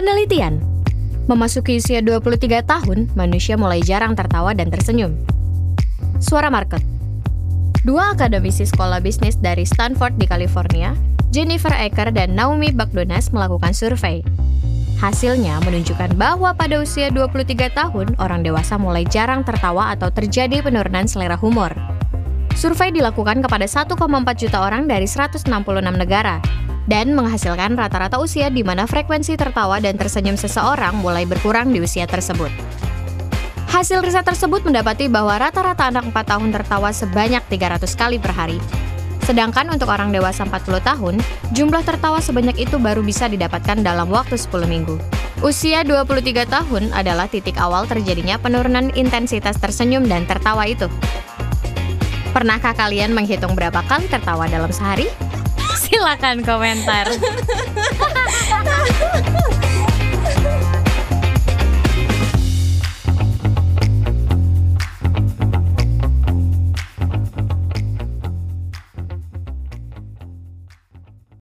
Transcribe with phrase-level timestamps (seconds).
[0.00, 0.64] Penelitian
[1.28, 5.12] Memasuki usia 23 tahun, manusia mulai jarang tertawa dan tersenyum.
[6.16, 6.80] Suara market
[7.84, 10.96] Dua akademisi sekolah bisnis dari Stanford di California,
[11.28, 14.24] Jennifer Ecker dan Naomi Bagdonas melakukan survei.
[15.04, 21.04] Hasilnya menunjukkan bahwa pada usia 23 tahun, orang dewasa mulai jarang tertawa atau terjadi penurunan
[21.04, 21.76] selera humor.
[22.56, 24.00] Survei dilakukan kepada 1,4
[24.32, 25.44] juta orang dari 166
[25.92, 26.40] negara,
[26.90, 32.10] dan menghasilkan rata-rata usia di mana frekuensi tertawa dan tersenyum seseorang mulai berkurang di usia
[32.10, 32.50] tersebut.
[33.70, 38.58] Hasil riset tersebut mendapati bahwa rata-rata anak 4 tahun tertawa sebanyak 300 kali per hari.
[39.22, 41.14] Sedangkan untuk orang dewasa 40 tahun,
[41.54, 44.98] jumlah tertawa sebanyak itu baru bisa didapatkan dalam waktu 10 minggu.
[45.46, 50.90] Usia 23 tahun adalah titik awal terjadinya penurunan intensitas tersenyum dan tertawa itu.
[52.34, 55.29] Pernahkah kalian menghitung berapa kali tertawa dalam sehari?
[55.76, 57.06] Silakan komentar.